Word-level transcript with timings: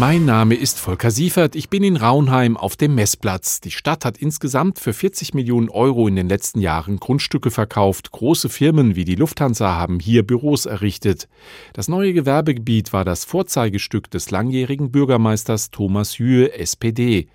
Mein 0.00 0.26
Name 0.26 0.54
ist 0.54 0.78
Volker 0.78 1.10
Siefert. 1.10 1.56
Ich 1.56 1.70
bin 1.70 1.82
in 1.82 1.96
Raunheim 1.96 2.56
auf 2.56 2.76
dem 2.76 2.94
Messplatz. 2.94 3.60
Die 3.60 3.72
Stadt 3.72 4.04
hat 4.04 4.16
insgesamt 4.16 4.78
für 4.78 4.92
40 4.92 5.34
Millionen 5.34 5.68
Euro 5.68 6.06
in 6.06 6.14
den 6.14 6.28
letzten 6.28 6.60
Jahren 6.60 7.00
Grundstücke 7.00 7.50
verkauft. 7.50 8.12
Große 8.12 8.48
Firmen 8.48 8.94
wie 8.94 9.04
die 9.04 9.16
Lufthansa 9.16 9.74
haben 9.74 9.98
hier 9.98 10.24
Büros 10.24 10.66
errichtet. 10.66 11.26
Das 11.72 11.88
neue 11.88 12.12
Gewerbegebiet 12.12 12.92
war 12.92 13.04
das 13.04 13.24
Vorzeigestück 13.24 14.08
des 14.08 14.30
langjährigen 14.30 14.92
Bürgermeisters 14.92 15.72
Thomas 15.72 16.16
Hühe, 16.20 16.52
SPD. 16.52 17.26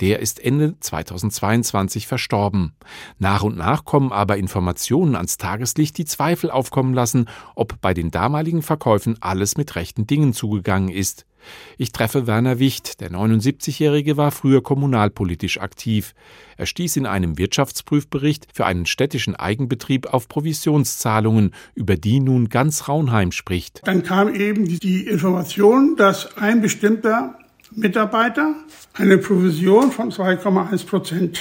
Der 0.00 0.18
ist 0.18 0.40
Ende 0.40 0.74
2022 0.80 2.08
verstorben. 2.08 2.72
Nach 3.20 3.44
und 3.44 3.56
nach 3.56 3.84
kommen 3.84 4.10
aber 4.10 4.38
Informationen 4.38 5.14
ans 5.14 5.36
Tageslicht, 5.36 5.96
die 5.98 6.04
Zweifel 6.04 6.50
aufkommen 6.50 6.94
lassen, 6.94 7.28
ob 7.54 7.80
bei 7.80 7.94
den 7.94 8.10
damaligen 8.10 8.62
Verkäufen 8.62 9.18
alles 9.20 9.56
mit 9.56 9.76
rechten 9.76 10.08
Dingen 10.08 10.32
zugegangen 10.32 10.88
ist. 10.88 11.27
Ich 11.76 11.92
treffe 11.92 12.26
Werner 12.26 12.58
Wicht. 12.58 13.00
Der 13.00 13.10
79-Jährige 13.10 14.16
war 14.16 14.30
früher 14.30 14.62
kommunalpolitisch 14.62 15.60
aktiv. 15.60 16.14
Er 16.56 16.66
stieß 16.66 16.96
in 16.96 17.06
einem 17.06 17.38
Wirtschaftsprüfbericht 17.38 18.48
für 18.52 18.66
einen 18.66 18.86
städtischen 18.86 19.36
Eigenbetrieb 19.36 20.12
auf 20.12 20.28
Provisionszahlungen, 20.28 21.52
über 21.74 21.96
die 21.96 22.20
nun 22.20 22.48
ganz 22.48 22.88
Raunheim 22.88 23.32
spricht. 23.32 23.80
Dann 23.84 24.02
kam 24.02 24.34
eben 24.34 24.66
die 24.66 25.06
Information, 25.06 25.96
dass 25.96 26.36
ein 26.36 26.60
bestimmter 26.60 27.38
Mitarbeiter 27.72 28.54
eine 28.94 29.18
Provision 29.18 29.92
von 29.92 30.10
2,1 30.10 30.86
Prozent 30.86 31.40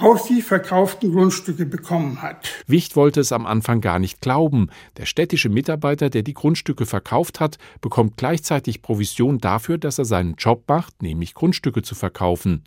auf 0.00 0.26
die 0.28 0.42
verkauften 0.42 1.12
Grundstücke 1.12 1.66
bekommen 1.66 2.22
hat. 2.22 2.48
Wicht 2.66 2.96
wollte 2.96 3.20
es 3.20 3.32
am 3.32 3.46
Anfang 3.46 3.80
gar 3.80 3.98
nicht 3.98 4.20
glauben. 4.20 4.68
Der 4.96 5.06
städtische 5.06 5.48
Mitarbeiter, 5.48 6.10
der 6.10 6.22
die 6.22 6.34
Grundstücke 6.34 6.86
verkauft 6.86 7.40
hat, 7.40 7.58
bekommt 7.80 8.16
gleichzeitig 8.16 8.82
Provision 8.82 9.38
dafür, 9.38 9.78
dass 9.78 9.98
er 9.98 10.04
seinen 10.04 10.34
Job 10.36 10.64
macht, 10.68 11.02
nämlich 11.02 11.34
Grundstücke 11.34 11.82
zu 11.82 11.94
verkaufen. 11.94 12.64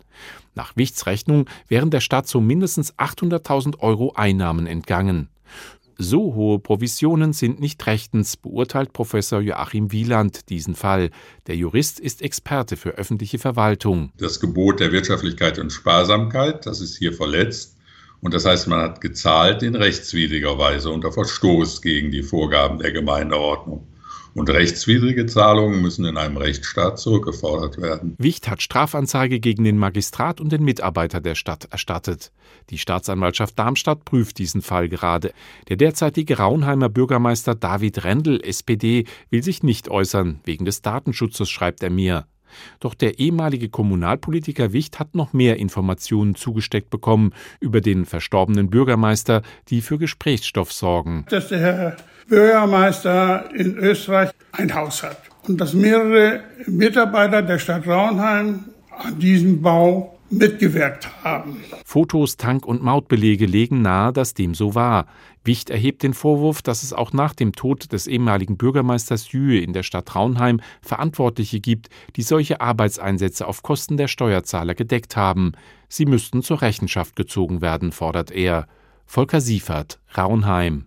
Nach 0.54 0.76
Wichts 0.76 1.06
Rechnung 1.06 1.48
wären 1.68 1.90
der 1.90 2.00
Stadt 2.00 2.28
so 2.28 2.40
mindestens 2.40 2.94
800.000 2.98 3.78
Euro 3.80 4.12
Einnahmen 4.14 4.66
entgangen. 4.66 5.28
So 6.02 6.34
hohe 6.34 6.58
Provisionen 6.58 7.32
sind 7.32 7.60
nicht 7.60 7.86
rechtens, 7.86 8.36
beurteilt 8.36 8.92
Professor 8.92 9.40
Joachim 9.40 9.92
Wieland 9.92 10.48
diesen 10.48 10.74
Fall. 10.74 11.10
Der 11.46 11.54
Jurist 11.54 12.00
ist 12.00 12.22
Experte 12.22 12.76
für 12.76 12.90
öffentliche 12.90 13.38
Verwaltung. 13.38 14.10
Das 14.18 14.40
Gebot 14.40 14.80
der 14.80 14.90
Wirtschaftlichkeit 14.90 15.60
und 15.60 15.70
Sparsamkeit, 15.70 16.66
das 16.66 16.80
ist 16.80 16.96
hier 16.96 17.12
verletzt. 17.12 17.76
Und 18.20 18.34
das 18.34 18.44
heißt, 18.44 18.66
man 18.66 18.80
hat 18.80 19.00
gezahlt 19.00 19.62
in 19.62 19.76
rechtswidriger 19.76 20.58
Weise 20.58 20.90
unter 20.90 21.12
Verstoß 21.12 21.80
gegen 21.82 22.10
die 22.10 22.24
Vorgaben 22.24 22.80
der 22.80 22.90
Gemeindeordnung. 22.90 23.86
Und 24.34 24.48
rechtswidrige 24.48 25.26
Zahlungen 25.26 25.82
müssen 25.82 26.04
in 26.04 26.16
einem 26.16 26.36
Rechtsstaat 26.36 26.98
zurückgefordert 26.98 27.80
werden. 27.80 28.14
Wicht 28.18 28.48
hat 28.48 28.62
Strafanzeige 28.62 29.40
gegen 29.40 29.64
den 29.64 29.76
Magistrat 29.76 30.40
und 30.40 30.50
den 30.50 30.64
Mitarbeiter 30.64 31.20
der 31.20 31.34
Stadt 31.34 31.68
erstattet. 31.70 32.32
Die 32.70 32.78
Staatsanwaltschaft 32.78 33.58
Darmstadt 33.58 34.04
prüft 34.04 34.38
diesen 34.38 34.62
Fall 34.62 34.88
gerade. 34.88 35.32
Der 35.68 35.76
derzeitige 35.76 36.38
Raunheimer 36.38 36.88
Bürgermeister 36.88 37.54
David 37.54 38.04
Rendel, 38.04 38.42
SPD, 38.42 39.04
will 39.30 39.42
sich 39.42 39.62
nicht 39.62 39.90
äußern. 39.90 40.40
Wegen 40.44 40.64
des 40.64 40.80
Datenschutzes 40.82 41.50
schreibt 41.50 41.82
er 41.82 41.90
mir. 41.90 42.26
Doch 42.80 42.94
der 42.94 43.18
ehemalige 43.18 43.68
Kommunalpolitiker 43.68 44.72
Wicht 44.72 44.98
hat 44.98 45.14
noch 45.14 45.32
mehr 45.32 45.56
Informationen 45.56 46.34
zugesteckt 46.34 46.90
bekommen 46.90 47.32
über 47.60 47.80
den 47.80 48.04
verstorbenen 48.04 48.70
Bürgermeister, 48.70 49.42
die 49.68 49.80
für 49.80 49.98
Gesprächsstoff 49.98 50.72
sorgen. 50.72 51.24
Dass 51.28 51.48
der 51.48 51.60
Herr 51.60 51.96
Bürgermeister 52.28 53.50
in 53.54 53.76
Österreich 53.76 54.30
ein 54.52 54.74
Haus 54.74 55.02
hat 55.02 55.18
und 55.46 55.60
dass 55.60 55.74
mehrere 55.74 56.40
Mitarbeiter 56.66 57.42
der 57.42 57.58
Stadt 57.58 57.86
Raunheim 57.86 58.64
an 58.98 59.18
diesem 59.18 59.62
Bau 59.62 60.18
mitgewirkt 60.32 61.08
haben. 61.22 61.62
Fotos, 61.84 62.36
Tank- 62.36 62.66
und 62.66 62.82
Mautbelege 62.82 63.46
legen 63.46 63.82
nahe, 63.82 64.12
dass 64.12 64.34
dem 64.34 64.54
so 64.54 64.74
war. 64.74 65.06
Wicht 65.44 65.70
erhebt 65.70 66.02
den 66.02 66.14
Vorwurf, 66.14 66.62
dass 66.62 66.82
es 66.82 66.92
auch 66.92 67.12
nach 67.12 67.34
dem 67.34 67.52
Tod 67.52 67.92
des 67.92 68.06
ehemaligen 68.06 68.56
Bürgermeisters 68.56 69.32
Jühe 69.32 69.60
in 69.60 69.72
der 69.72 69.82
Stadt 69.82 70.14
Raunheim 70.14 70.60
Verantwortliche 70.80 71.60
gibt, 71.60 71.88
die 72.16 72.22
solche 72.22 72.60
Arbeitseinsätze 72.60 73.46
auf 73.46 73.62
Kosten 73.62 73.96
der 73.96 74.08
Steuerzahler 74.08 74.74
gedeckt 74.74 75.16
haben. 75.16 75.52
Sie 75.88 76.06
müssten 76.06 76.42
zur 76.42 76.62
Rechenschaft 76.62 77.16
gezogen 77.16 77.60
werden, 77.60 77.92
fordert 77.92 78.30
er. 78.30 78.66
Volker 79.04 79.40
Siefert, 79.40 79.98
Raunheim. 80.16 80.86